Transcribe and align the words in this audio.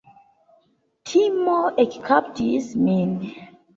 Timo 1.11 1.57
ekkaptis 1.85 2.69
min. 2.89 3.13